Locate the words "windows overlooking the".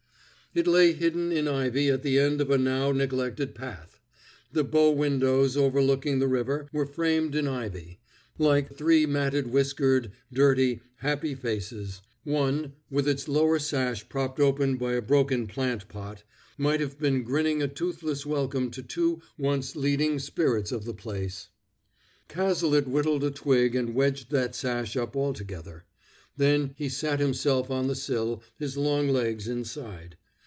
4.91-6.27